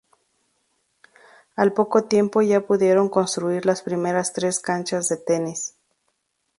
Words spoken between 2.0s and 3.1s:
tiempo ya pudieron